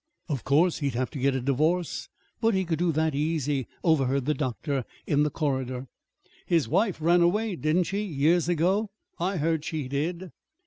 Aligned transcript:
"Of 0.27 0.43
course 0.43 0.79
he'd 0.79 0.95
have 0.95 1.11
to 1.11 1.19
get 1.19 1.35
a 1.35 1.41
divorce 1.41 2.09
but 2.39 2.55
he 2.55 2.65
could 2.65 2.79
do 2.79 2.91
that 2.91 3.13
easy," 3.13 3.67
overheard 3.83 4.25
the 4.25 4.33
doctor 4.33 4.83
in 5.05 5.21
the 5.21 5.29
corridor. 5.29 5.85
"His 6.47 6.67
wife 6.67 6.99
ran 6.99 7.21
away, 7.21 7.55
didn't 7.55 7.83
she, 7.83 8.01
years 8.01 8.49
ago? 8.49 8.89
I 9.19 9.37
heard 9.37 9.63
she 9.63 9.87
did." 9.87 10.31